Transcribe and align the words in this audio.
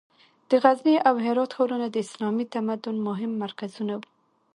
د 0.49 0.51
غزني 0.63 0.95
او 1.07 1.15
هرات 1.25 1.51
ښارونه 1.57 1.87
د 1.89 1.95
اسلامي 2.05 2.45
تمدن 2.53 2.95
مهم 3.07 3.31
مرکزونه 3.43 3.93
وو. 3.99 4.07